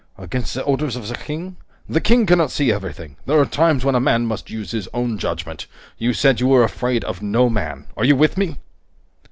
"Against 0.17 0.55
the 0.55 0.63
orders 0.63 0.95
of 0.95 1.07
the 1.07 1.13
King?" 1.13 1.57
"The 1.87 2.01
King 2.01 2.25
cannot 2.25 2.49
see 2.49 2.71
everything! 2.71 3.17
There 3.27 3.39
are 3.39 3.45
times 3.45 3.85
when 3.85 3.93
a 3.93 3.99
man 3.99 4.25
must 4.25 4.49
use 4.49 4.71
his 4.71 4.87
own 4.95 5.19
judgment! 5.19 5.67
You 5.99 6.11
said 6.11 6.39
you 6.39 6.47
were 6.47 6.63
afraid 6.63 7.03
of 7.03 7.21
no 7.21 7.51
man. 7.51 7.85
Are 7.95 8.03
you 8.03 8.15
with 8.15 8.35
me?" 8.35 8.57